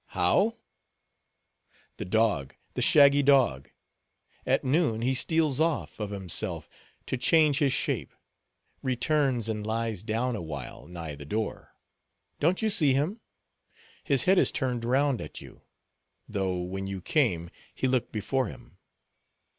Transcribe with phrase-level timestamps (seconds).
[0.17, 0.55] "How?"
[1.97, 3.69] "The dog, the shaggy dog.
[4.47, 6.67] At noon, he steals off, of himself,
[7.05, 11.75] to change his shape—returns, and lies down awhile, nigh the door.
[12.39, 13.19] Don't you see him?
[14.03, 15.61] His head is turned round at you;
[16.27, 18.79] though, when you came, he looked before him."